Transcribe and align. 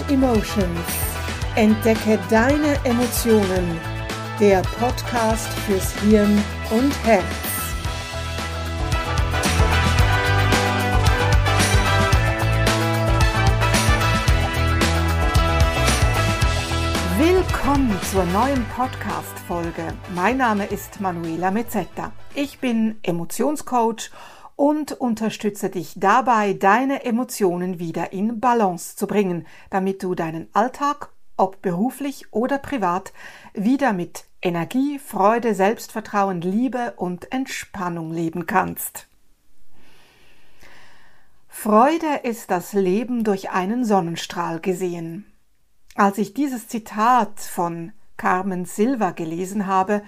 and 0.00 0.10
Emotions. 0.10 0.80
Entdecke 1.56 2.18
deine 2.30 2.76
Emotionen. 2.84 3.80
Der 4.40 4.62
Podcast 4.62 5.48
fürs 5.66 5.92
Hirn 6.00 6.42
und 6.70 6.92
Herz. 7.04 7.24
Willkommen 17.18 17.96
zur 18.10 18.24
neuen 18.26 18.64
Podcast-Folge. 18.76 19.94
Mein 20.14 20.36
Name 20.36 20.66
ist 20.66 21.00
Manuela 21.00 21.50
Mezzetta. 21.50 22.12
Ich 22.34 22.60
bin 22.60 22.98
Emotionscoach 23.02 23.84
und 23.86 24.10
unterstütze 24.58 25.70
dich 25.70 25.92
dabei, 25.96 26.52
deine 26.52 27.04
Emotionen 27.04 27.78
wieder 27.78 28.12
in 28.12 28.40
Balance 28.40 28.96
zu 28.96 29.06
bringen, 29.06 29.46
damit 29.70 30.02
du 30.02 30.16
deinen 30.16 30.48
Alltag, 30.52 31.10
ob 31.36 31.62
beruflich 31.62 32.32
oder 32.32 32.58
privat, 32.58 33.12
wieder 33.54 33.92
mit 33.92 34.24
Energie, 34.42 34.98
Freude, 34.98 35.54
Selbstvertrauen, 35.54 36.40
Liebe 36.40 36.94
und 36.96 37.30
Entspannung 37.30 38.12
leben 38.12 38.46
kannst. 38.46 39.06
Freude 41.46 42.20
ist 42.24 42.50
das 42.50 42.72
Leben 42.72 43.22
durch 43.22 43.50
einen 43.50 43.84
Sonnenstrahl 43.84 44.58
gesehen. 44.58 45.24
Als 45.94 46.18
ich 46.18 46.34
dieses 46.34 46.66
Zitat 46.66 47.38
von 47.38 47.92
Carmen 48.16 48.64
Silva 48.64 49.12
gelesen 49.12 49.68
habe, 49.68 50.02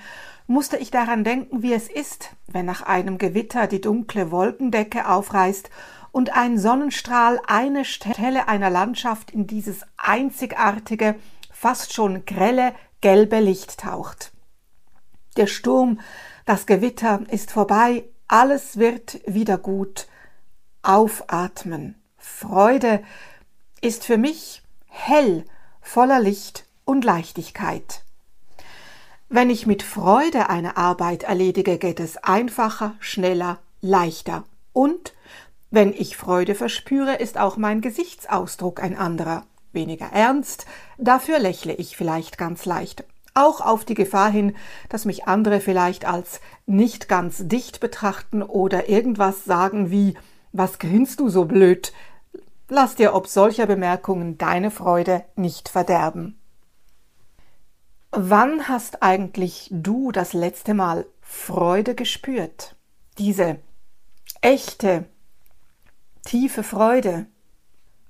musste 0.50 0.78
ich 0.78 0.90
daran 0.90 1.22
denken, 1.22 1.62
wie 1.62 1.72
es 1.72 1.88
ist, 1.88 2.30
wenn 2.48 2.66
nach 2.66 2.82
einem 2.82 3.18
Gewitter 3.18 3.68
die 3.68 3.80
dunkle 3.80 4.32
Wolkendecke 4.32 5.08
aufreißt 5.08 5.70
und 6.10 6.36
ein 6.36 6.58
Sonnenstrahl 6.58 7.40
eine 7.46 7.84
Stelle 7.84 8.48
einer 8.48 8.68
Landschaft 8.68 9.30
in 9.30 9.46
dieses 9.46 9.82
einzigartige, 9.96 11.14
fast 11.52 11.92
schon 11.92 12.24
grelle, 12.24 12.74
gelbe 13.00 13.38
Licht 13.38 13.78
taucht. 13.78 14.32
Der 15.36 15.46
Sturm, 15.46 16.00
das 16.46 16.66
Gewitter 16.66 17.20
ist 17.30 17.52
vorbei, 17.52 18.02
alles 18.26 18.76
wird 18.76 19.20
wieder 19.26 19.56
gut. 19.56 20.08
Aufatmen. 20.82 21.94
Freude 22.16 23.04
ist 23.80 24.04
für 24.04 24.18
mich 24.18 24.64
hell, 24.88 25.44
voller 25.80 26.18
Licht 26.18 26.66
und 26.84 27.04
Leichtigkeit. 27.04 28.02
Wenn 29.32 29.48
ich 29.48 29.64
mit 29.64 29.84
Freude 29.84 30.50
eine 30.50 30.76
Arbeit 30.76 31.22
erledige, 31.22 31.78
geht 31.78 32.00
es 32.00 32.16
einfacher, 32.16 32.96
schneller, 32.98 33.60
leichter. 33.80 34.42
Und 34.72 35.14
wenn 35.70 35.92
ich 35.92 36.16
Freude 36.16 36.56
verspüre, 36.56 37.14
ist 37.14 37.38
auch 37.38 37.56
mein 37.56 37.80
Gesichtsausdruck 37.80 38.82
ein 38.82 38.98
anderer. 38.98 39.44
Weniger 39.70 40.06
ernst, 40.06 40.66
dafür 40.98 41.38
lächle 41.38 41.72
ich 41.72 41.96
vielleicht 41.96 42.38
ganz 42.38 42.64
leicht. 42.64 43.04
Auch 43.32 43.60
auf 43.60 43.84
die 43.84 43.94
Gefahr 43.94 44.32
hin, 44.32 44.56
dass 44.88 45.04
mich 45.04 45.28
andere 45.28 45.60
vielleicht 45.60 46.06
als 46.06 46.40
nicht 46.66 47.08
ganz 47.08 47.46
dicht 47.46 47.78
betrachten 47.78 48.42
oder 48.42 48.88
irgendwas 48.88 49.44
sagen 49.44 49.92
wie 49.92 50.14
Was 50.50 50.80
grinst 50.80 51.20
du 51.20 51.28
so 51.28 51.44
blöd? 51.44 51.92
Lass 52.68 52.96
dir 52.96 53.14
ob 53.14 53.28
solcher 53.28 53.66
Bemerkungen 53.66 54.38
deine 54.38 54.72
Freude 54.72 55.22
nicht 55.36 55.68
verderben. 55.68 56.39
Wann 58.12 58.66
hast 58.66 59.04
eigentlich 59.04 59.68
du 59.70 60.10
das 60.10 60.32
letzte 60.32 60.74
Mal 60.74 61.06
Freude 61.20 61.94
gespürt? 61.94 62.74
Diese 63.18 63.60
echte, 64.40 65.04
tiefe 66.24 66.64
Freude, 66.64 67.26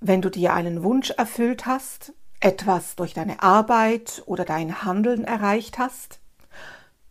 wenn 0.00 0.22
du 0.22 0.30
dir 0.30 0.54
einen 0.54 0.82
Wunsch 0.82 1.10
erfüllt 1.10 1.66
hast, 1.66 2.14
etwas 2.40 2.96
durch 2.96 3.12
deine 3.12 3.42
Arbeit 3.42 4.22
oder 4.24 4.46
dein 4.46 4.84
Handeln 4.84 5.24
erreicht 5.24 5.78
hast, 5.78 6.20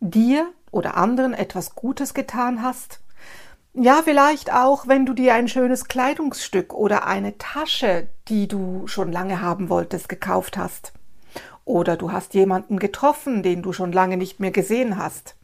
dir 0.00 0.52
oder 0.72 0.96
anderen 0.96 1.32
etwas 1.32 1.76
Gutes 1.76 2.12
getan 2.12 2.60
hast, 2.60 2.98
ja, 3.72 4.00
vielleicht 4.02 4.52
auch, 4.52 4.88
wenn 4.88 5.06
du 5.06 5.14
dir 5.14 5.34
ein 5.34 5.46
schönes 5.46 5.84
Kleidungsstück 5.84 6.74
oder 6.74 7.06
eine 7.06 7.38
Tasche, 7.38 8.08
die 8.26 8.48
du 8.48 8.88
schon 8.88 9.12
lange 9.12 9.40
haben 9.40 9.68
wolltest, 9.68 10.08
gekauft 10.08 10.58
hast. 10.58 10.92
Oder 11.64 11.96
du 11.96 12.12
hast 12.12 12.34
jemanden 12.34 12.78
getroffen, 12.78 13.42
den 13.42 13.62
du 13.62 13.72
schon 13.72 13.92
lange 13.92 14.16
nicht 14.16 14.40
mehr 14.40 14.50
gesehen 14.50 14.96
hast. 14.96 15.36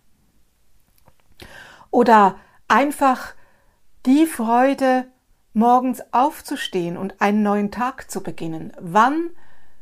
Oder 1.91 2.37
einfach 2.69 3.34
die 4.04 4.27
Freude, 4.27 5.06
morgens 5.53 6.03
aufzustehen 6.12 6.97
und 6.97 7.21
einen 7.21 7.43
neuen 7.43 7.71
Tag 7.71 8.10
zu 8.10 8.22
beginnen. 8.22 8.72
Wann 8.78 9.31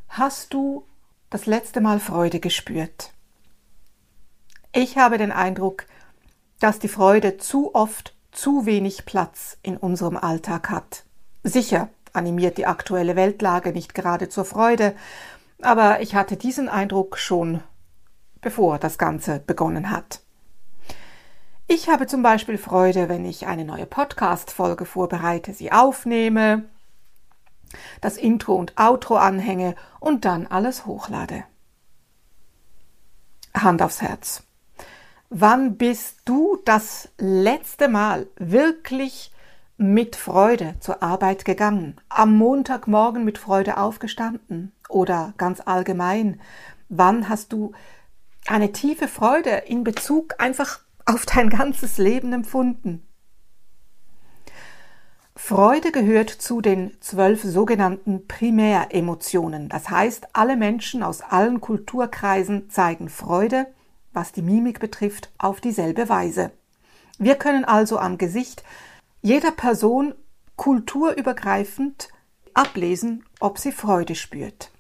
hast 0.08 0.54
du 0.54 0.86
das 1.30 1.46
letzte 1.46 1.80
Mal 1.80 1.98
Freude 1.98 2.40
gespürt? 2.40 3.12
Ich 4.72 4.98
habe 4.98 5.18
den 5.18 5.32
Eindruck, 5.32 5.86
dass 6.60 6.78
die 6.78 6.88
Freude 6.88 7.36
zu 7.38 7.74
oft 7.74 8.14
zu 8.32 8.66
wenig 8.66 9.04
Platz 9.04 9.58
in 9.62 9.76
unserem 9.76 10.16
Alltag 10.16 10.70
hat. 10.70 11.04
Sicher 11.42 11.88
animiert 12.12 12.58
die 12.58 12.66
aktuelle 12.66 13.16
Weltlage 13.16 13.72
nicht 13.72 13.94
gerade 13.94 14.28
zur 14.28 14.44
Freude, 14.44 14.94
aber 15.62 16.00
ich 16.00 16.14
hatte 16.14 16.36
diesen 16.36 16.68
Eindruck 16.68 17.18
schon 17.18 17.62
bevor 18.44 18.78
das 18.78 18.98
Ganze 18.98 19.40
begonnen 19.40 19.90
hat. 19.90 20.20
Ich 21.66 21.88
habe 21.88 22.06
zum 22.06 22.22
Beispiel 22.22 22.58
Freude, 22.58 23.08
wenn 23.08 23.24
ich 23.24 23.46
eine 23.46 23.64
neue 23.64 23.86
Podcast-Folge 23.86 24.84
vorbereite, 24.84 25.54
sie 25.54 25.72
aufnehme, 25.72 26.64
das 28.02 28.18
Intro 28.18 28.54
und 28.54 28.78
Outro 28.78 29.16
anhänge 29.16 29.74
und 29.98 30.26
dann 30.26 30.46
alles 30.46 30.84
hochlade. 30.84 31.44
Hand 33.54 33.80
aufs 33.80 34.02
Herz. 34.02 34.42
Wann 35.30 35.76
bist 35.76 36.20
du 36.26 36.58
das 36.66 37.08
letzte 37.16 37.88
Mal 37.88 38.26
wirklich 38.36 39.32
mit 39.78 40.16
Freude 40.16 40.74
zur 40.80 41.02
Arbeit 41.02 41.46
gegangen, 41.46 41.96
am 42.10 42.36
Montagmorgen 42.36 43.24
mit 43.24 43.38
Freude 43.38 43.78
aufgestanden 43.78 44.73
oder 44.88 45.34
ganz 45.36 45.60
allgemein, 45.64 46.40
wann 46.88 47.28
hast 47.28 47.52
du 47.52 47.72
eine 48.46 48.72
tiefe 48.72 49.08
Freude 49.08 49.50
in 49.50 49.84
Bezug 49.84 50.34
einfach 50.38 50.80
auf 51.06 51.26
dein 51.26 51.50
ganzes 51.50 51.98
Leben 51.98 52.32
empfunden? 52.32 53.06
Freude 55.36 55.90
gehört 55.90 56.30
zu 56.30 56.60
den 56.60 56.96
zwölf 57.00 57.42
sogenannten 57.42 58.26
Primäremotionen. 58.28 59.68
Das 59.68 59.90
heißt, 59.90 60.28
alle 60.32 60.56
Menschen 60.56 61.02
aus 61.02 61.22
allen 61.22 61.60
Kulturkreisen 61.60 62.70
zeigen 62.70 63.08
Freude, 63.08 63.66
was 64.12 64.30
die 64.30 64.42
Mimik 64.42 64.78
betrifft, 64.78 65.32
auf 65.38 65.60
dieselbe 65.60 66.08
Weise. 66.08 66.52
Wir 67.18 67.34
können 67.34 67.64
also 67.64 67.98
am 67.98 68.16
Gesicht 68.16 68.62
jeder 69.22 69.50
Person 69.50 70.14
kulturübergreifend 70.56 72.08
ablesen, 72.54 73.24
ob 73.40 73.58
sie 73.58 73.72
Freude 73.72 74.14
spürt. 74.14 74.70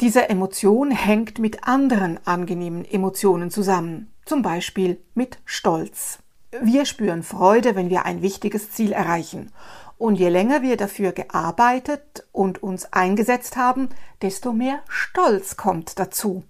Diese 0.00 0.30
Emotion 0.30 0.90
hängt 0.90 1.38
mit 1.38 1.64
anderen 1.64 2.18
angenehmen 2.26 2.86
Emotionen 2.86 3.50
zusammen, 3.50 4.10
zum 4.24 4.40
Beispiel 4.40 4.98
mit 5.14 5.38
Stolz. 5.44 6.20
Wir 6.62 6.86
spüren 6.86 7.22
Freude, 7.22 7.76
wenn 7.76 7.90
wir 7.90 8.06
ein 8.06 8.22
wichtiges 8.22 8.70
Ziel 8.70 8.92
erreichen. 8.92 9.52
Und 9.98 10.14
je 10.14 10.30
länger 10.30 10.62
wir 10.62 10.78
dafür 10.78 11.12
gearbeitet 11.12 12.26
und 12.32 12.62
uns 12.62 12.90
eingesetzt 12.94 13.58
haben, 13.58 13.90
desto 14.22 14.54
mehr 14.54 14.80
Stolz 14.88 15.58
kommt 15.58 15.98
dazu. 15.98 16.44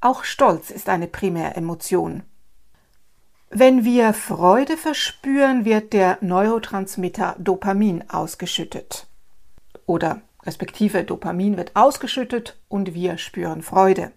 Auch 0.00 0.24
Stolz 0.24 0.70
ist 0.70 0.88
eine 0.88 1.08
Primäremotion. 1.08 2.22
Wenn 3.50 3.84
wir 3.84 4.14
Freude 4.14 4.78
verspüren, 4.78 5.66
wird 5.66 5.92
der 5.92 6.16
Neurotransmitter 6.22 7.36
Dopamin 7.38 8.08
ausgeschüttet. 8.08 9.06
Oder 9.84 10.22
respektive 10.44 11.04
Dopamin 11.04 11.56
wird 11.56 11.76
ausgeschüttet 11.76 12.60
und 12.68 12.94
wir 12.94 13.18
spüren 13.18 13.62
Freude. 13.62 14.12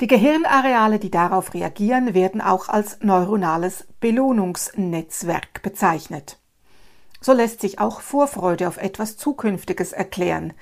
Die 0.00 0.06
Gehirnareale, 0.06 1.00
die 1.00 1.10
darauf 1.10 1.54
reagieren, 1.54 2.14
werden 2.14 2.40
auch 2.40 2.68
als 2.68 2.98
neuronales 3.00 3.88
Belohnungsnetzwerk 4.00 5.62
bezeichnet. 5.62 6.38
So 7.20 7.32
lässt 7.32 7.60
sich 7.60 7.80
auch 7.80 8.00
Vorfreude 8.00 8.68
auf 8.68 8.76
etwas 8.76 9.16
Zukünftiges 9.16 9.92
erklären, 9.92 10.52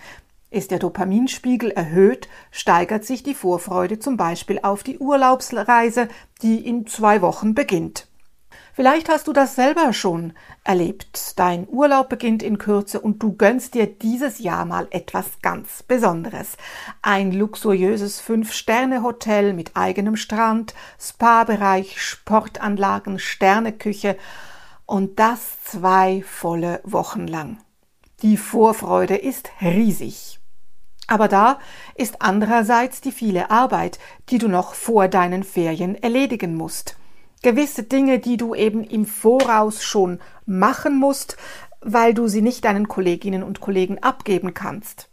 ist 0.50 0.70
der 0.70 0.78
Dopaminspiegel 0.78 1.70
erhöht, 1.70 2.28
steigert 2.50 3.04
sich 3.04 3.22
die 3.22 3.34
Vorfreude 3.34 3.98
zum 3.98 4.16
Beispiel 4.16 4.60
auf 4.62 4.82
die 4.82 4.98
Urlaubsreise, 4.98 6.08
die 6.40 6.66
in 6.66 6.86
zwei 6.86 7.20
Wochen 7.20 7.54
beginnt. 7.54 8.06
Vielleicht 8.76 9.08
hast 9.08 9.26
du 9.26 9.32
das 9.32 9.54
selber 9.54 9.94
schon 9.94 10.34
erlebt. 10.62 11.38
Dein 11.38 11.66
Urlaub 11.66 12.10
beginnt 12.10 12.42
in 12.42 12.58
Kürze 12.58 13.00
und 13.00 13.22
du 13.22 13.32
gönnst 13.32 13.72
dir 13.72 13.86
dieses 13.86 14.38
Jahr 14.38 14.66
mal 14.66 14.86
etwas 14.90 15.40
ganz 15.40 15.82
Besonderes. 15.82 16.58
Ein 17.00 17.32
luxuriöses 17.32 18.20
Fünf-Sterne-Hotel 18.20 19.54
mit 19.54 19.78
eigenem 19.78 20.14
Strand, 20.16 20.74
Spa-Bereich, 21.00 22.02
Sportanlagen, 22.02 23.18
Sterneküche 23.18 24.18
und 24.84 25.18
das 25.18 25.62
zwei 25.62 26.22
volle 26.26 26.82
Wochen 26.84 27.26
lang. 27.26 27.56
Die 28.20 28.36
Vorfreude 28.36 29.16
ist 29.16 29.52
riesig. 29.62 30.38
Aber 31.06 31.28
da 31.28 31.60
ist 31.94 32.20
andererseits 32.20 33.00
die 33.00 33.12
viele 33.12 33.50
Arbeit, 33.50 33.98
die 34.28 34.36
du 34.36 34.48
noch 34.48 34.74
vor 34.74 35.08
deinen 35.08 35.44
Ferien 35.44 35.94
erledigen 35.94 36.54
musst. 36.54 36.96
Gewisse 37.46 37.84
Dinge, 37.84 38.18
die 38.18 38.36
du 38.36 38.56
eben 38.56 38.82
im 38.82 39.06
Voraus 39.06 39.84
schon 39.84 40.18
machen 40.46 40.98
musst, 40.98 41.36
weil 41.80 42.12
du 42.12 42.26
sie 42.26 42.42
nicht 42.42 42.64
deinen 42.64 42.88
Kolleginnen 42.88 43.44
und 43.44 43.60
Kollegen 43.60 44.02
abgeben 44.02 44.52
kannst. 44.52 45.08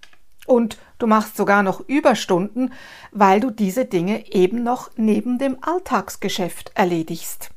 Und 0.48 0.80
du 0.98 1.06
machst 1.06 1.38
sogar 1.38 1.62
noch 1.62 1.88
Überstunden, 1.88 2.74
weil 3.12 3.40
du 3.40 3.52
diese 3.52 3.86
Dinge 3.86 4.34
eben 4.34 4.64
noch 4.64 4.90
neben 4.96 5.38
dem 5.38 5.58
Alltagsgeschäft 5.62 6.72
erledigst. 6.74 7.52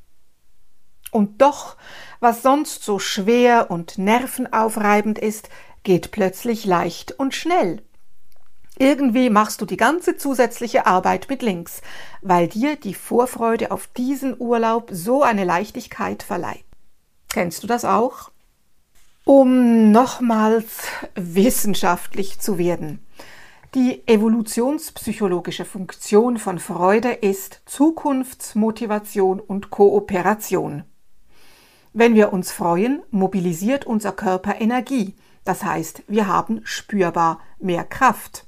Und 1.11 1.41
doch, 1.41 1.79
was 2.21 2.43
sonst 2.43 2.85
so 2.85 2.99
schwer 2.99 3.71
und 3.71 3.97
nervenaufreibend 3.97 5.19
ist, 5.19 5.49
geht 5.85 6.11
plötzlich 6.11 6.67
leicht 6.67 7.13
und 7.13 7.35
schnell. 7.35 7.81
Irgendwie 8.79 9.31
machst 9.31 9.61
du 9.63 9.67
die 9.67 9.79
ganze 9.79 10.17
zusätzliche 10.17 10.87
Arbeit 10.87 11.29
mit 11.31 11.43
links, 11.43 11.81
weil 12.21 12.47
dir 12.47 12.77
die 12.77 12.95
Vorfreude 12.95 13.71
auf 13.71 13.87
diesen 13.87 14.39
Urlaub 14.39 14.91
so 14.93 15.23
eine 15.23 15.45
Leichtigkeit 15.45 16.23
verleiht. 16.23 16.65
Kennst 17.33 17.63
du 17.63 17.67
das 17.67 17.85
auch? 17.85 18.31
Um 19.25 19.91
nochmals 19.93 20.85
wissenschaftlich 21.15 22.39
zu 22.39 22.59
werden. 22.59 23.05
Die 23.75 24.07
evolutionspsychologische 24.07 25.65
Funktion 25.65 26.39
von 26.39 26.59
Freude 26.59 27.13
ist 27.13 27.63
Zukunftsmotivation 27.67 29.41
und 29.41 29.71
Kooperation. 29.71 30.85
Wenn 31.93 32.15
wir 32.15 32.33
uns 32.33 32.53
freuen, 32.53 33.03
mobilisiert 33.11 33.87
unser 33.87 34.13
Körper 34.13 34.61
Energie, 34.61 35.15
das 35.45 35.65
heißt, 35.65 36.05
wir 36.09 36.27
haben 36.27 36.61
spürbar 36.65 37.41
mehr 37.59 37.85
Kraft. 37.85 38.46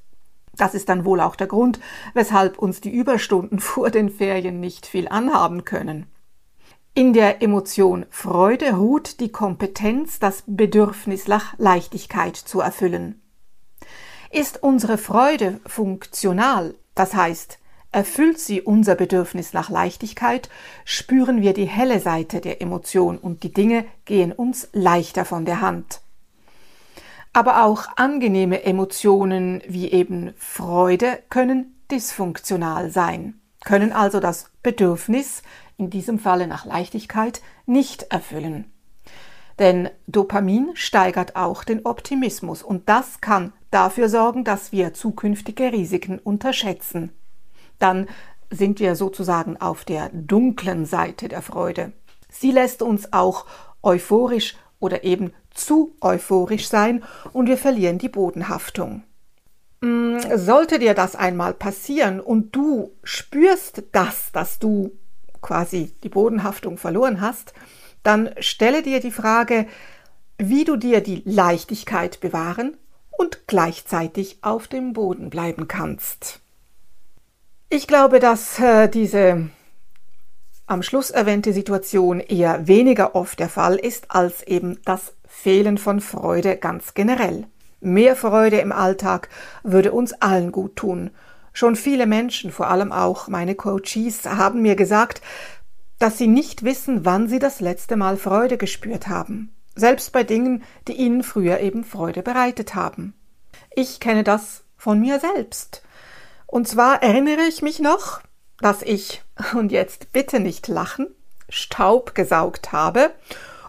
Das 0.59 0.75
ist 0.75 0.91
dann 0.91 1.07
wohl 1.07 1.23
auch 1.23 1.37
der 1.37 1.47
Grund, 1.47 1.81
weshalb 2.13 2.59
uns 2.59 2.83
die 2.83 2.91
Überstunden 2.91 3.59
vor 3.61 3.91
den 3.91 4.11
Ferien 4.11 4.61
nicht 4.61 4.85
viel 4.85 5.09
anhaben 5.09 5.65
können. 5.65 6.07
In 6.95 7.13
der 7.13 7.43
Emotion 7.43 8.07
Freude 8.11 8.75
ruht 8.75 9.21
die 9.21 9.31
Kompetenz, 9.31 10.19
das 10.19 10.43
Bedürfnis 10.47 11.29
nach 11.29 11.57
Leichtigkeit 11.57 12.37
zu 12.37 12.61
erfüllen. 12.61 13.23
Ist 14.31 14.63
unsere 14.63 14.99
Freude 14.99 15.61
funktional, 15.65 16.75
das 16.97 17.15
heißt, 17.15 17.59
erfüllt 17.93 18.41
sie 18.41 18.61
unser 18.61 18.97
Bedürfnis 18.97 19.53
nach 19.53 19.71
Leichtigkeit, 19.71 20.51
spüren 20.85 21.41
wir 21.41 21.55
die 21.55 21.67
helle 21.67 22.01
Seite 22.01 22.41
der 22.41 22.61
Emotion 22.61 23.17
und 23.17 23.45
die 23.45 23.53
Dinge 23.53 23.85
gehen 24.05 24.33
uns 24.33 24.69
leichter 24.73 25.25
von 25.25 25.45
der 25.45 25.61
Hand. 25.61 26.01
Aber 27.33 27.65
auch 27.65 27.87
angenehme 27.97 28.65
Emotionen 28.65 29.63
wie 29.69 29.91
eben 29.91 30.33
Freude 30.37 31.19
können 31.29 31.79
dysfunktional 31.91 32.91
sein, 32.91 33.41
können 33.65 33.93
also 33.93 34.21
das 34.21 34.51
Bedürfnis 34.63 35.43
in 35.77 35.91
diesem 35.91 36.19
Falle 36.19 36.47
nach 36.47 36.65
Leichtigkeit, 36.65 37.41
nicht 37.67 38.05
erfüllen. 38.11 38.71
Denn 39.59 39.91
Dopamin 40.07 40.71
steigert 40.75 41.37
auch 41.37 41.65
den 41.65 41.85
Optimismus 41.85 42.63
und 42.63 42.89
das 42.89 43.21
kann 43.21 43.53
dafür 43.71 44.09
sorgen, 44.09 44.45
dass 44.45 44.73
wir 44.73 44.95
zukünftige 44.95 45.73
Risiken 45.73 46.19
unterschätzen. 46.19 47.13
Dann 47.79 48.07
sind 48.51 48.81
wir 48.81 48.95
sozusagen 48.95 49.57
auf 49.57 49.85
der 49.85 50.11
dunklen 50.13 50.87
Seite 50.87 51.29
der 51.29 51.43
Freude. 51.43 51.93
Sie 52.31 52.51
lässt 52.51 52.83
uns 52.83 53.13
auch 53.13 53.47
euphorisch 53.83 54.57
oder 54.81 55.05
eben 55.05 55.33
zu 55.51 55.95
euphorisch 56.01 56.69
sein 56.69 57.03
und 57.33 57.49
wir 57.49 57.59
verlieren 57.59 57.99
die 57.99 58.09
Bodenhaftung. 58.09 59.03
Mm, 59.81 60.19
sollte 60.35 60.79
dir 60.79 60.95
das 60.95 61.17
einmal 61.17 61.55
passieren 61.55 62.21
und 62.21 62.55
du 62.55 62.93
spürst 63.03 63.85
das, 63.93 64.33
dass 64.33 64.59
du 64.59 64.93
quasi 65.41 65.93
die 66.03 66.09
Bodenhaftung 66.09 66.79
verloren 66.79 67.21
hast, 67.21 67.53
dann 68.03 68.31
stelle 68.41 68.83
dir 68.83 69.01
die 69.01 69.11
Frage, 69.11 69.67
wie 70.37 70.65
du 70.65 70.77
dir 70.77 71.01
die 71.01 71.23
Leichtigkeit 71.25 72.21
bewahren 72.21 72.77
und 73.11 73.47
gleichzeitig 73.47 74.39
auf 74.43 74.69
dem 74.69 74.93
Boden 74.93 75.31
bleiben 75.31 75.69
kannst. 75.69 76.41
Ich 77.71 77.87
glaube, 77.87 78.19
dass 78.19 78.59
äh, 78.59 78.89
diese 78.89 79.51
am 80.69 80.83
Schluss 80.83 81.11
erwähnte 81.11 81.53
Situation 81.53 82.21
eher 82.21 82.67
weniger 82.67 83.15
oft 83.15 83.39
der 83.39 83.49
Fall 83.49 83.77
ist 83.77 84.11
als 84.11 84.43
eben 84.43 84.79
das 84.85 85.15
Fehlen 85.27 85.79
von 85.79 86.01
Freude 86.01 86.57
ganz 86.57 86.95
generell. 86.95 87.47
Mehr 87.81 88.17
Freude 88.17 88.59
im 88.59 88.73
Alltag 88.73 89.29
würde 89.63 89.93
uns 89.93 90.13
allen 90.15 90.53
gut 90.53 90.77
tun, 90.77 91.11
Schon 91.59 91.75
viele 91.75 92.07
Menschen, 92.07 92.53
vor 92.53 92.69
allem 92.69 92.93
auch 92.93 93.27
meine 93.27 93.57
Coaches, 93.57 94.25
haben 94.27 94.63
mir 94.63 94.77
gesagt, 94.77 95.21
dass 95.99 96.17
sie 96.17 96.29
nicht 96.29 96.63
wissen, 96.63 97.05
wann 97.05 97.29
sie 97.29 97.41
das 97.41 97.59
letzte 97.59 97.97
Mal 97.97 98.17
Freude 98.17 98.59
gespürt 98.59 99.09
haben, 99.09 99.53
selbst 99.75 100.13
bei 100.13 100.23
Dingen, 100.23 100.63
die 100.87 100.93
ihnen 100.93 101.25
früher 101.25 101.59
eben 101.59 101.83
Freude 101.83 102.23
bereitet 102.23 102.77
haben. 102.77 103.13
Ich 103.75 103.99
kenne 103.99 104.23
das 104.23 104.63
von 104.77 105.01
mir 105.01 105.19
selbst. 105.19 105.83
Und 106.47 106.69
zwar 106.69 107.03
erinnere 107.03 107.43
ich 107.49 107.61
mich 107.61 107.81
noch, 107.81 108.21
dass 108.61 108.83
ich, 108.83 109.25
und 109.55 109.73
jetzt 109.73 110.13
bitte 110.13 110.41
nicht 110.41 110.69
lachen, 110.69 111.09
Staub 111.49 112.15
gesaugt 112.15 112.73
habe, 112.73 113.11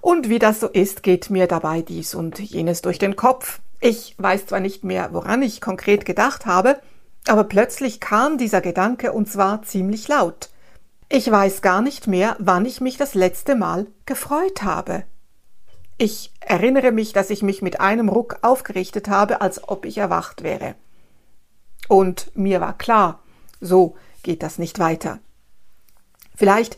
und 0.01 0.29
wie 0.29 0.39
das 0.39 0.59
so 0.59 0.67
ist, 0.67 1.03
geht 1.03 1.29
mir 1.29 1.47
dabei 1.47 1.81
dies 1.81 2.15
und 2.15 2.39
jenes 2.39 2.81
durch 2.81 2.99
den 2.99 3.15
Kopf. 3.15 3.59
Ich 3.81 4.15
weiß 4.17 4.47
zwar 4.47 4.59
nicht 4.59 4.83
mehr, 4.83 5.09
woran 5.13 5.41
ich 5.41 5.61
konkret 5.61 6.05
gedacht 6.05 6.45
habe, 6.45 6.79
aber 7.27 7.43
plötzlich 7.43 7.99
kam 7.99 8.37
dieser 8.37 8.61
Gedanke 8.61 9.11
und 9.11 9.29
zwar 9.29 9.61
ziemlich 9.63 10.07
laut. 10.07 10.49
Ich 11.09 11.29
weiß 11.29 11.61
gar 11.61 11.81
nicht 11.81 12.07
mehr, 12.07 12.35
wann 12.39 12.65
ich 12.65 12.81
mich 12.81 12.97
das 12.97 13.13
letzte 13.13 13.55
Mal 13.55 13.87
gefreut 14.05 14.63
habe. 14.63 15.03
Ich 15.97 16.31
erinnere 16.39 16.91
mich, 16.91 17.11
dass 17.11 17.29
ich 17.29 17.41
mich 17.41 17.61
mit 17.61 17.81
einem 17.81 18.07
Ruck 18.07 18.37
aufgerichtet 18.41 19.09
habe, 19.09 19.41
als 19.41 19.67
ob 19.67 19.85
ich 19.85 19.97
erwacht 19.97 20.43
wäre. 20.43 20.75
Und 21.87 22.31
mir 22.35 22.61
war 22.61 22.77
klar, 22.77 23.21
so 23.59 23.95
geht 24.23 24.43
das 24.43 24.59
nicht 24.59 24.79
weiter. 24.79 25.19
Vielleicht 26.39 26.77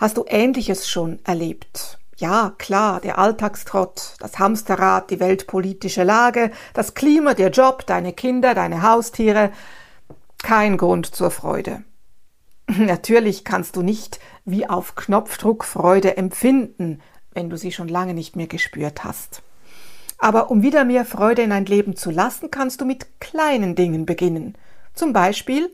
hast 0.00 0.16
du 0.16 0.24
Ähnliches 0.26 0.88
schon 0.88 1.20
erlebt. 1.24 1.98
Ja, 2.16 2.54
klar, 2.58 3.00
der 3.00 3.18
Alltagstrott, 3.20 4.16
das 4.18 4.40
Hamsterrad, 4.40 5.10
die 5.10 5.20
weltpolitische 5.20 6.02
Lage, 6.02 6.50
das 6.74 6.94
Klima, 6.94 7.34
der 7.34 7.50
Job, 7.50 7.86
deine 7.86 8.12
Kinder, 8.12 8.52
deine 8.52 8.82
Haustiere. 8.82 9.52
Kein 10.42 10.76
Grund 10.76 11.06
zur 11.06 11.30
Freude. 11.30 11.84
Natürlich 12.66 13.44
kannst 13.44 13.76
du 13.76 13.82
nicht 13.82 14.18
wie 14.44 14.68
auf 14.68 14.96
Knopfdruck 14.96 15.62
Freude 15.62 16.16
empfinden, 16.16 17.00
wenn 17.32 17.48
du 17.48 17.56
sie 17.56 17.70
schon 17.70 17.86
lange 17.86 18.12
nicht 18.12 18.34
mehr 18.34 18.48
gespürt 18.48 19.04
hast. 19.04 19.40
Aber 20.18 20.50
um 20.50 20.62
wieder 20.62 20.84
mehr 20.84 21.04
Freude 21.04 21.42
in 21.42 21.50
dein 21.50 21.66
Leben 21.66 21.94
zu 21.94 22.10
lassen, 22.10 22.50
kannst 22.50 22.80
du 22.80 22.84
mit 22.84 23.20
kleinen 23.20 23.76
Dingen 23.76 24.04
beginnen. 24.04 24.58
Zum 24.94 25.12
Beispiel, 25.12 25.70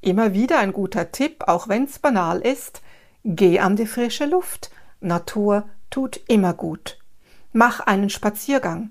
immer 0.00 0.34
wieder 0.34 0.58
ein 0.58 0.72
guter 0.72 1.12
Tipp, 1.12 1.44
auch 1.46 1.68
wenn 1.68 1.84
es 1.84 1.98
banal 1.98 2.40
ist, 2.40 2.82
geh 3.24 3.58
an 3.58 3.76
die 3.76 3.86
frische 3.86 4.26
Luft 4.26 4.70
Natur 5.00 5.68
tut 5.90 6.20
immer 6.28 6.54
gut. 6.54 6.98
Mach 7.52 7.80
einen 7.80 8.10
Spaziergang. 8.10 8.90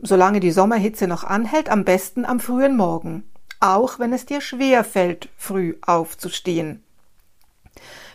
Solange 0.00 0.40
die 0.40 0.50
Sommerhitze 0.50 1.06
noch 1.06 1.24
anhält, 1.24 1.68
am 1.68 1.84
besten 1.84 2.24
am 2.24 2.40
frühen 2.40 2.76
Morgen, 2.76 3.24
auch 3.60 3.98
wenn 3.98 4.12
es 4.12 4.26
dir 4.26 4.40
schwer 4.40 4.84
fällt, 4.84 5.28
früh 5.36 5.76
aufzustehen. 5.82 6.84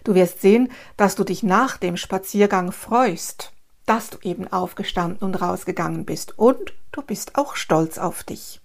Du 0.03 0.15
wirst 0.15 0.41
sehen, 0.41 0.69
dass 0.97 1.15
du 1.15 1.23
dich 1.23 1.43
nach 1.43 1.77
dem 1.77 1.97
Spaziergang 1.97 2.71
freust, 2.71 3.53
dass 3.85 4.09
du 4.09 4.17
eben 4.21 4.51
aufgestanden 4.51 5.25
und 5.25 5.35
rausgegangen 5.35 6.05
bist 6.05 6.37
und 6.37 6.73
du 6.91 7.01
bist 7.01 7.37
auch 7.37 7.55
stolz 7.55 7.97
auf 7.97 8.23
dich. 8.23 8.62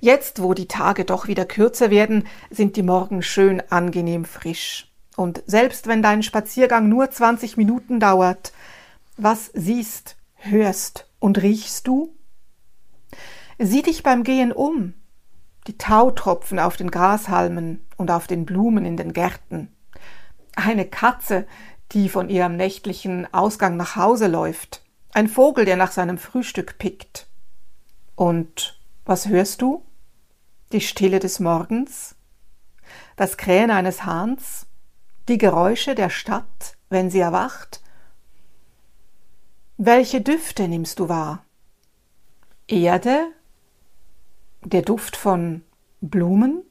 Jetzt, 0.00 0.42
wo 0.42 0.54
die 0.54 0.66
Tage 0.66 1.04
doch 1.04 1.28
wieder 1.28 1.44
kürzer 1.44 1.90
werden, 1.90 2.26
sind 2.50 2.76
die 2.76 2.82
Morgen 2.82 3.22
schön 3.22 3.62
angenehm 3.70 4.24
frisch. 4.24 4.90
Und 5.14 5.42
selbst 5.46 5.86
wenn 5.86 6.02
dein 6.02 6.22
Spaziergang 6.22 6.88
nur 6.88 7.10
20 7.10 7.58
Minuten 7.58 8.00
dauert, 8.00 8.52
was 9.18 9.50
siehst, 9.52 10.16
hörst 10.36 11.06
und 11.18 11.42
riechst 11.42 11.86
du? 11.86 12.14
Sieh 13.58 13.82
dich 13.82 14.02
beim 14.02 14.24
Gehen 14.24 14.52
um. 14.52 14.94
Die 15.66 15.76
Tautropfen 15.76 16.58
auf 16.58 16.78
den 16.78 16.90
Grashalmen 16.90 17.84
und 17.98 18.10
auf 18.10 18.26
den 18.26 18.46
Blumen 18.46 18.86
in 18.86 18.96
den 18.96 19.12
Gärten. 19.12 19.68
Eine 20.56 20.86
Katze, 20.86 21.46
die 21.92 22.08
von 22.08 22.30
ihrem 22.30 22.56
nächtlichen 22.56 23.32
Ausgang 23.34 23.76
nach 23.76 23.96
Hause 23.96 24.28
läuft. 24.28 24.82
Ein 25.12 25.28
Vogel, 25.28 25.66
der 25.66 25.76
nach 25.76 25.92
seinem 25.92 26.16
Frühstück 26.16 26.78
pickt. 26.78 27.26
Und 28.14 28.80
was 29.04 29.28
hörst 29.28 29.60
du? 29.60 29.84
Die 30.72 30.80
Stille 30.80 31.18
des 31.18 31.40
Morgens? 31.40 32.14
Das 33.16 33.36
Krähen 33.36 33.70
eines 33.70 34.04
Hahns? 34.04 34.66
die 35.30 35.38
Geräusche 35.38 35.94
der 35.94 36.10
Stadt, 36.10 36.76
wenn 36.88 37.08
sie 37.08 37.20
erwacht? 37.20 37.80
Welche 39.76 40.20
Düfte 40.20 40.66
nimmst 40.66 40.98
du 40.98 41.08
wahr? 41.08 41.44
Erde, 42.66 43.28
der 44.62 44.82
Duft 44.82 45.16
von 45.16 45.62
Blumen, 46.00 46.64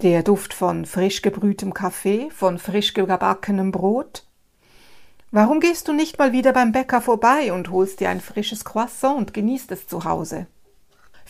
der 0.00 0.22
Duft 0.22 0.54
von 0.54 0.86
frisch 0.86 1.20
gebrühtem 1.20 1.74
Kaffee, 1.74 2.30
von 2.30 2.58
frisch 2.58 2.94
gebackenem 2.94 3.70
Brot? 3.70 4.26
Warum 5.30 5.60
gehst 5.60 5.88
du 5.88 5.92
nicht 5.92 6.18
mal 6.18 6.32
wieder 6.32 6.54
beim 6.54 6.72
Bäcker 6.72 7.02
vorbei 7.02 7.52
und 7.52 7.70
holst 7.70 8.00
dir 8.00 8.08
ein 8.08 8.22
frisches 8.22 8.64
Croissant 8.64 9.18
und 9.18 9.34
genießt 9.34 9.70
es 9.72 9.86
zu 9.86 10.04
Hause? 10.04 10.46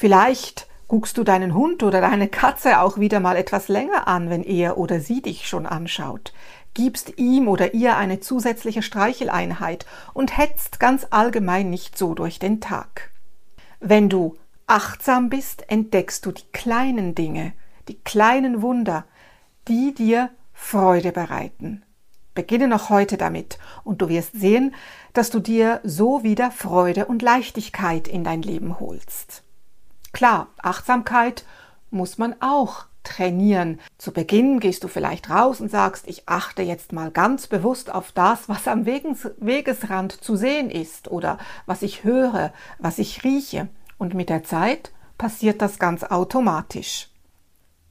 Vielleicht 0.00 0.66
guckst 0.88 1.18
du 1.18 1.24
deinen 1.24 1.52
Hund 1.52 1.82
oder 1.82 2.00
deine 2.00 2.26
Katze 2.26 2.80
auch 2.80 2.96
wieder 2.96 3.20
mal 3.20 3.36
etwas 3.36 3.68
länger 3.68 4.08
an, 4.08 4.30
wenn 4.30 4.42
er 4.42 4.78
oder 4.78 4.98
sie 4.98 5.20
dich 5.20 5.46
schon 5.46 5.66
anschaut, 5.66 6.32
gibst 6.72 7.18
ihm 7.18 7.48
oder 7.48 7.74
ihr 7.74 7.98
eine 7.98 8.18
zusätzliche 8.18 8.80
Streicheleinheit 8.80 9.84
und 10.14 10.38
hetzt 10.38 10.80
ganz 10.80 11.06
allgemein 11.10 11.68
nicht 11.68 11.98
so 11.98 12.14
durch 12.14 12.38
den 12.38 12.62
Tag. 12.62 13.10
Wenn 13.78 14.08
du 14.08 14.38
achtsam 14.66 15.28
bist, 15.28 15.68
entdeckst 15.68 16.24
du 16.24 16.32
die 16.32 16.50
kleinen 16.50 17.14
Dinge, 17.14 17.52
die 17.86 18.00
kleinen 18.00 18.62
Wunder, 18.62 19.04
die 19.68 19.92
dir 19.92 20.30
Freude 20.54 21.12
bereiten. 21.12 21.82
Beginne 22.34 22.68
noch 22.68 22.88
heute 22.88 23.18
damit 23.18 23.58
und 23.84 24.00
du 24.00 24.08
wirst 24.08 24.32
sehen, 24.32 24.74
dass 25.12 25.28
du 25.28 25.40
dir 25.40 25.82
so 25.84 26.22
wieder 26.22 26.50
Freude 26.50 27.04
und 27.04 27.20
Leichtigkeit 27.20 28.08
in 28.08 28.24
dein 28.24 28.40
Leben 28.40 28.80
holst. 28.80 29.44
Klar, 30.12 30.48
Achtsamkeit 30.58 31.44
muss 31.90 32.18
man 32.18 32.34
auch 32.40 32.86
trainieren. 33.02 33.80
Zu 33.98 34.12
Beginn 34.12 34.60
gehst 34.60 34.84
du 34.84 34.88
vielleicht 34.88 35.30
raus 35.30 35.60
und 35.60 35.70
sagst, 35.70 36.06
ich 36.06 36.28
achte 36.28 36.62
jetzt 36.62 36.92
mal 36.92 37.10
ganz 37.10 37.46
bewusst 37.46 37.92
auf 37.92 38.12
das, 38.12 38.48
was 38.48 38.68
am 38.68 38.86
Wegesrand 38.86 40.12
zu 40.12 40.36
sehen 40.36 40.70
ist 40.70 41.08
oder 41.10 41.38
was 41.66 41.82
ich 41.82 42.04
höre, 42.04 42.52
was 42.78 42.98
ich 42.98 43.24
rieche. 43.24 43.68
Und 43.98 44.14
mit 44.14 44.28
der 44.28 44.44
Zeit 44.44 44.92
passiert 45.18 45.62
das 45.62 45.78
ganz 45.78 46.04
automatisch. 46.04 47.08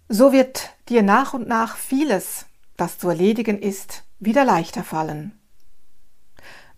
So 0.07 0.31
wird 0.31 0.71
dir 0.89 1.03
nach 1.03 1.33
und 1.33 1.47
nach 1.47 1.75
vieles, 1.77 2.45
das 2.77 2.97
zu 2.97 3.09
erledigen 3.09 3.59
ist, 3.59 4.03
wieder 4.19 4.43
leichter 4.43 4.83
fallen. 4.83 5.38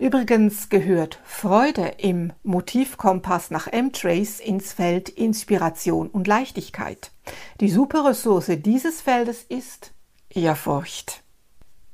Übrigens 0.02 0.70
gehört 0.70 1.20
Freude 1.24 1.94
im 2.00 2.34
Motivkompass 2.42 3.52
nach 3.52 3.68
M-Trace 3.68 4.40
ins 4.40 4.74
Feld 4.74 5.10
Inspiration 5.10 6.08
und 6.08 6.26
Leichtigkeit. 6.26 7.12
Die 7.60 7.70
Superressource 7.70 8.50
dieses 8.58 9.00
Feldes 9.00 9.44
ist 9.48 9.92
Ehrfurcht. 10.32 11.22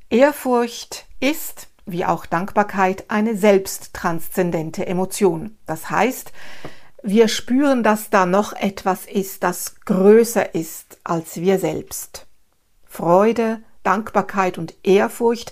Ehrfurcht 0.09 1.05
ist, 1.19 1.67
wie 1.85 2.05
auch 2.05 2.25
Dankbarkeit, 2.25 3.03
eine 3.09 3.35
selbsttranszendente 3.35 4.87
Emotion. 4.87 5.57
Das 5.65 5.89
heißt, 5.89 6.31
wir 7.03 7.27
spüren, 7.27 7.83
dass 7.83 8.09
da 8.09 8.25
noch 8.25 8.53
etwas 8.53 9.05
ist, 9.05 9.43
das 9.43 9.81
größer 9.81 10.55
ist 10.55 10.97
als 11.03 11.41
wir 11.41 11.59
selbst. 11.59 12.25
Freude, 12.85 13.61
Dankbarkeit 13.83 14.57
und 14.57 14.75
Ehrfurcht 14.83 15.51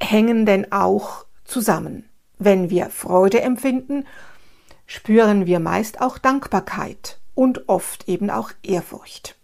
hängen 0.00 0.46
denn 0.46 0.70
auch 0.70 1.24
zusammen. 1.50 2.08
Wenn 2.38 2.70
wir 2.70 2.88
Freude 2.88 3.42
empfinden, 3.42 4.06
spüren 4.86 5.46
wir 5.46 5.60
meist 5.60 6.00
auch 6.00 6.16
Dankbarkeit 6.18 7.18
und 7.34 7.68
oft 7.68 8.08
eben 8.08 8.30
auch 8.30 8.50
Ehrfurcht. 8.62 9.36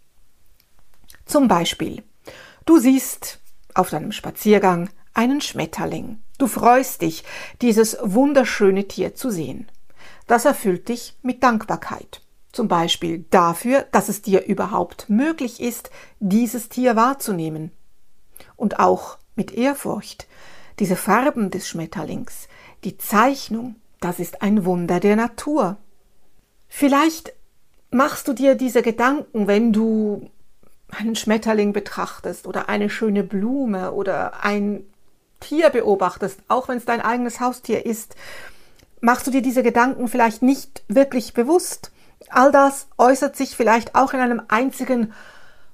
Zum 1.25 1.47
Beispiel, 1.47 2.03
du 2.65 2.79
siehst 2.79 3.39
auf 3.73 3.89
deinem 3.89 4.11
Spaziergang 4.11 4.89
einen 5.13 5.41
Schmetterling. 5.41 6.19
Du 6.37 6.47
freust 6.47 7.01
dich, 7.01 7.23
dieses 7.61 7.97
wunderschöne 8.01 8.87
Tier 8.87 9.15
zu 9.15 9.29
sehen. 9.29 9.67
Das 10.27 10.45
erfüllt 10.45 10.89
dich 10.89 11.15
mit 11.21 11.43
Dankbarkeit. 11.43 12.21
Zum 12.51 12.67
Beispiel 12.67 13.25
dafür, 13.29 13.85
dass 13.91 14.09
es 14.09 14.21
dir 14.21 14.45
überhaupt 14.45 15.09
möglich 15.09 15.61
ist, 15.61 15.89
dieses 16.19 16.69
Tier 16.69 16.95
wahrzunehmen. 16.95 17.71
Und 18.55 18.79
auch 18.79 19.17
mit 19.35 19.51
Ehrfurcht. 19.51 20.27
Diese 20.79 20.95
Farben 20.95 21.49
des 21.49 21.67
Schmetterlings, 21.67 22.47
die 22.83 22.97
Zeichnung, 22.97 23.75
das 23.99 24.19
ist 24.19 24.41
ein 24.41 24.65
Wunder 24.65 24.99
der 24.99 25.15
Natur. 25.15 25.77
Vielleicht 26.67 27.33
machst 27.89 28.27
du 28.27 28.33
dir 28.33 28.55
diese 28.55 28.81
Gedanken, 28.81 29.47
wenn 29.47 29.73
du 29.73 30.29
einen 30.89 31.15
Schmetterling 31.15 31.73
betrachtest 31.73 32.47
oder 32.47 32.69
eine 32.69 32.89
schöne 32.89 33.23
Blume 33.23 33.91
oder 33.91 34.43
ein 34.43 34.83
Tier 35.39 35.69
beobachtest, 35.69 36.39
auch 36.47 36.67
wenn 36.67 36.77
es 36.77 36.85
dein 36.85 37.01
eigenes 37.01 37.39
Haustier 37.39 37.85
ist 37.85 38.15
machst 39.01 39.27
du 39.27 39.31
dir 39.31 39.41
diese 39.41 39.63
Gedanken 39.63 40.07
vielleicht 40.07 40.41
nicht 40.41 40.83
wirklich 40.87 41.33
bewusst. 41.33 41.91
All 42.29 42.51
das 42.51 42.87
äußert 42.97 43.35
sich 43.35 43.55
vielleicht 43.55 43.95
auch 43.95 44.13
in 44.13 44.19
einem 44.19 44.41
einzigen 44.47 45.13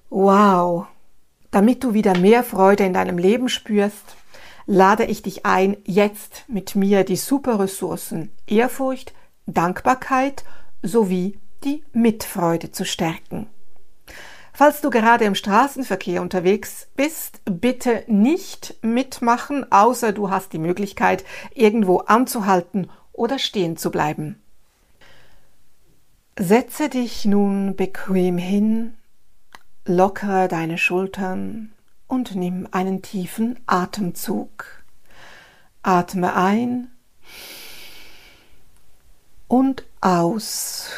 Wow. 0.10 0.88
Damit 1.52 1.84
du 1.84 1.94
wieder 1.94 2.18
mehr 2.18 2.44
Freude 2.44 2.84
in 2.84 2.94
deinem 2.94 3.18
Leben 3.18 3.50
spürst, 3.50 4.16
lade 4.66 5.06
ich 5.06 5.22
dich 5.22 5.46
ein, 5.46 5.78
jetzt 5.86 6.46
mit 6.48 6.76
mir 6.76 7.04
die 7.04 7.16
Superressourcen 7.16 8.32
Ehrfurcht, 8.48 9.14
Dankbarkeit 9.46 10.44
sowie 10.82 11.38
die 11.64 11.84
Mitfreude 11.94 12.72
zu 12.72 12.86
stärken. 12.86 13.48
Falls 14.56 14.82
du 14.82 14.92
gerade 14.92 15.26
im 15.26 15.34
Straßenverkehr 15.34 16.22
unterwegs 16.22 16.88
bist, 16.96 17.42
bitte 17.46 18.04
nicht 18.08 18.76
mitmachen, 18.84 19.72
außer 19.72 20.12
du 20.12 20.30
hast 20.30 20.54
die 20.54 20.60
Möglichkeit, 20.60 21.26
irgendwo 21.56 21.98
anzuhalten 21.98 22.90
oder 23.14 23.40
stehen 23.40 23.78
zu 23.78 23.90
bleiben. 23.90 24.40
Setze 26.38 26.90
dich 26.90 27.26
nun 27.26 27.76
bequem 27.76 28.38
hin, 28.38 28.94
lockere 29.86 30.48
deine 30.48 30.78
Schultern 30.78 31.73
und 32.08 32.36
nimm 32.36 32.68
einen 32.72 33.02
tiefen 33.02 33.60
Atemzug. 33.66 34.84
Atme 35.82 36.36
ein 36.36 36.90
und 39.48 39.86
aus. 40.02 40.90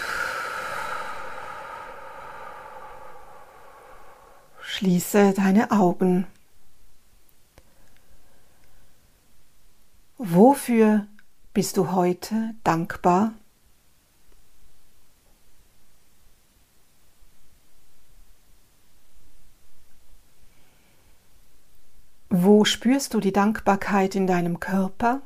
Schließe 4.61 5.33
deine 5.33 5.71
Augen. 5.71 6.27
Wofür 10.17 11.07
bist 11.53 11.77
du 11.77 11.91
heute 11.91 12.55
dankbar? 12.63 13.33
Wo 22.37 22.65
spürst 22.65 23.13
du 23.13 23.21
die 23.21 23.31
Dankbarkeit 23.31 24.13
in 24.13 24.27
deinem 24.27 24.59
Körper? 24.59 25.21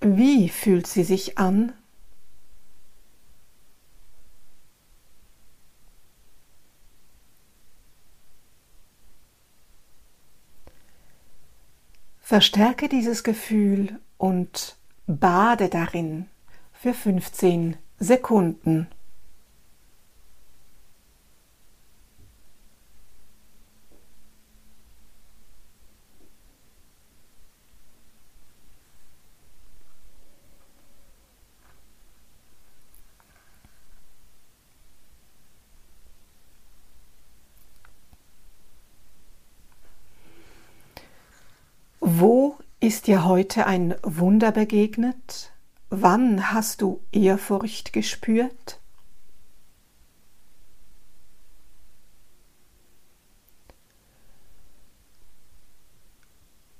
Wie 0.00 0.48
fühlt 0.48 0.86
sie 0.86 1.02
sich 1.02 1.36
an? 1.36 1.72
Verstärke 12.20 12.88
dieses 12.88 13.24
Gefühl 13.24 13.98
und 14.16 14.76
bade 15.08 15.68
darin 15.68 16.28
für 16.72 16.94
15 16.94 17.76
Sekunden. 17.98 18.86
Wo 42.16 42.56
ist 42.78 43.08
dir 43.08 43.24
heute 43.24 43.66
ein 43.66 43.96
Wunder 44.04 44.52
begegnet? 44.52 45.52
Wann 45.90 46.52
hast 46.52 46.80
du 46.80 47.00
Ehrfurcht 47.10 47.92
gespürt? 47.92 48.78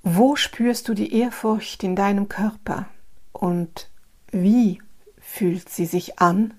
Wo 0.05 0.37
spürst 0.37 0.87
du 0.87 0.95
die 0.95 1.12
Ehrfurcht 1.12 1.83
in 1.83 1.97
deinem 1.97 2.29
Körper 2.29 2.88
und 3.33 3.91
wie 4.31 4.81
fühlt 5.19 5.69
sie 5.69 5.87
sich 5.87 6.21
an? 6.21 6.55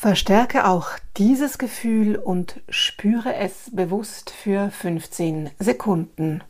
Verstärke 0.00 0.66
auch 0.66 0.92
dieses 1.18 1.58
Gefühl 1.58 2.16
und 2.16 2.62
spüre 2.70 3.34
es 3.34 3.70
bewusst 3.70 4.30
für 4.30 4.70
15 4.70 5.50
Sekunden. 5.58 6.42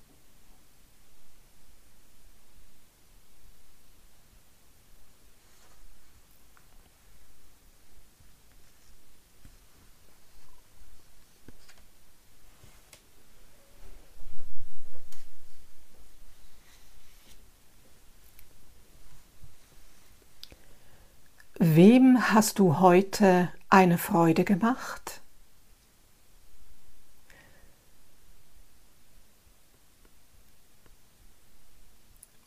Hast 22.20 22.58
du 22.58 22.80
heute 22.80 23.48
eine 23.70 23.96
Freude 23.96 24.44
gemacht? 24.44 25.22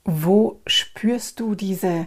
Wo 0.04 0.62
spürst 0.68 1.40
du 1.40 1.56
diese 1.56 2.06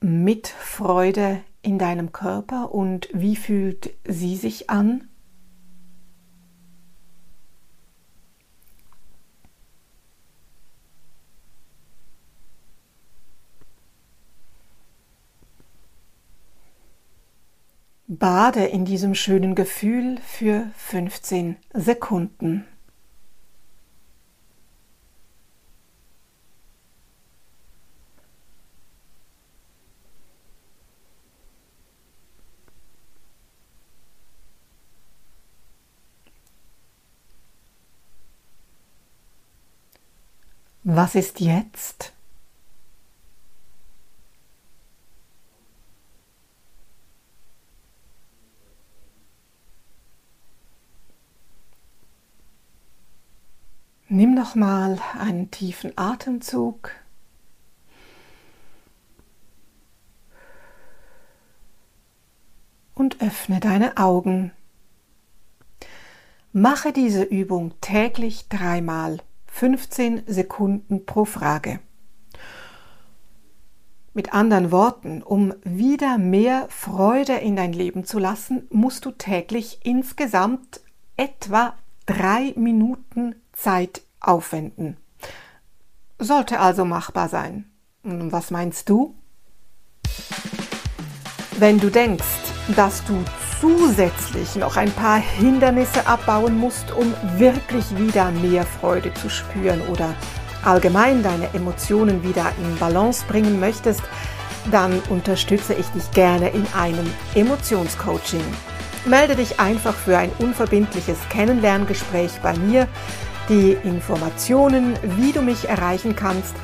Mitfreude 0.00 1.40
in 1.62 1.78
deinem 1.78 2.12
Körper 2.12 2.74
und 2.74 3.08
wie 3.14 3.36
fühlt 3.36 3.90
sie 4.06 4.36
sich 4.36 4.68
an? 4.68 5.08
Bade 18.10 18.64
in 18.64 18.86
diesem 18.86 19.14
schönen 19.14 19.54
Gefühl 19.54 20.16
für 20.26 20.70
15 20.78 21.56
Sekunden. 21.74 22.64
Was 40.82 41.14
ist 41.14 41.40
jetzt? 41.40 42.14
Nimm 54.38 54.44
noch 54.44 54.54
mal 54.54 55.00
einen 55.18 55.50
tiefen 55.50 55.92
Atemzug. 55.96 56.92
Und 62.94 63.20
öffne 63.20 63.58
deine 63.58 63.96
Augen. 63.96 64.52
Mache 66.52 66.92
diese 66.92 67.24
Übung 67.24 67.72
täglich 67.80 68.48
dreimal, 68.48 69.18
15 69.48 70.22
Sekunden 70.28 71.04
pro 71.04 71.24
Frage. 71.24 71.80
Mit 74.14 74.32
anderen 74.34 74.70
Worten, 74.70 75.20
um 75.20 75.52
wieder 75.64 76.16
mehr 76.16 76.68
Freude 76.68 77.34
in 77.34 77.56
dein 77.56 77.72
Leben 77.72 78.04
zu 78.04 78.20
lassen, 78.20 78.68
musst 78.70 79.04
du 79.04 79.10
täglich 79.10 79.80
insgesamt 79.82 80.80
etwa 81.16 81.74
drei 82.06 82.52
Minuten 82.56 83.34
Zeit 83.52 84.02
aufwenden. 84.20 84.96
Sollte 86.18 86.60
also 86.60 86.84
machbar 86.84 87.28
sein. 87.28 87.70
Was 88.02 88.50
meinst 88.50 88.88
du? 88.88 89.14
Wenn 91.58 91.78
du 91.78 91.90
denkst, 91.90 92.24
dass 92.76 93.04
du 93.04 93.24
zusätzlich 93.60 94.56
noch 94.56 94.76
ein 94.76 94.92
paar 94.92 95.18
Hindernisse 95.18 96.06
abbauen 96.06 96.58
musst, 96.58 96.92
um 96.92 97.12
wirklich 97.36 97.84
wieder 97.96 98.30
mehr 98.30 98.64
Freude 98.64 99.12
zu 99.14 99.28
spüren 99.28 99.80
oder 99.88 100.14
allgemein 100.64 101.22
deine 101.22 101.52
Emotionen 101.54 102.22
wieder 102.22 102.52
in 102.58 102.78
Balance 102.78 103.24
bringen 103.26 103.58
möchtest, 103.58 104.02
dann 104.70 105.00
unterstütze 105.08 105.74
ich 105.74 105.86
dich 105.88 106.10
gerne 106.12 106.50
in 106.50 106.66
einem 106.74 107.10
Emotionscoaching. 107.34 108.44
Melde 109.06 109.36
dich 109.36 109.58
einfach 109.58 109.94
für 109.94 110.18
ein 110.18 110.30
unverbindliches 110.38 111.18
Kennenlerngespräch 111.30 112.32
bei 112.42 112.54
mir. 112.56 112.86
Die 113.48 113.72
Informationen, 113.82 114.94
wie 115.16 115.32
du 115.32 115.40
mich 115.40 115.68
erreichen 115.68 116.14
kannst, 116.14 116.54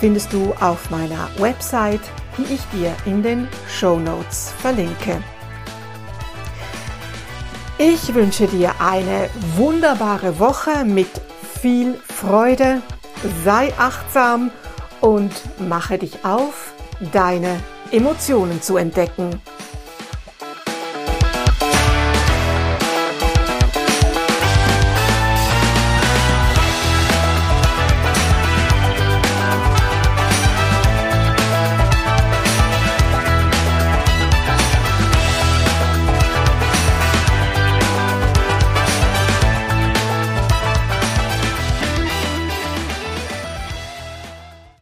findest 0.00 0.32
du 0.32 0.52
auf 0.60 0.90
meiner 0.90 1.28
Website, 1.38 2.00
die 2.36 2.54
ich 2.54 2.60
dir 2.72 2.92
in 3.06 3.22
den 3.22 3.46
Show 3.68 4.00
Notes 4.00 4.52
verlinke. 4.58 5.22
Ich 7.78 8.12
wünsche 8.12 8.48
dir 8.48 8.72
eine 8.80 9.30
wunderbare 9.56 10.40
Woche 10.40 10.84
mit 10.84 11.08
viel 11.60 11.94
Freude. 12.08 12.82
Sei 13.44 13.72
achtsam 13.78 14.50
und 15.00 15.32
mache 15.68 15.98
dich 15.98 16.24
auf, 16.24 16.72
deine 17.12 17.60
Emotionen 17.92 18.60
zu 18.60 18.76
entdecken. 18.76 19.40